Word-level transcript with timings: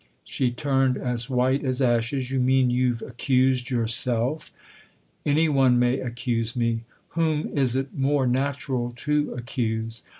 She 0.23 0.49
turned 0.49 0.97
as 0.97 1.29
white 1.29 1.63
as 1.63 1.79
ashes." 1.79 2.31
You 2.31 2.39
mean 2.39 2.71
you've 2.71 3.03
accused 3.03 3.69
yourself?" 3.69 4.51
"Any 5.27 5.47
one 5.47 5.77
may 5.77 5.99
accuse 5.99 6.55
me. 6.55 6.85
Whom 7.09 7.45
is 7.55 7.75
it 7.75 7.93
more 7.95 8.25
natural 8.25 8.93
to 8.97 9.31
accuse 9.35 10.01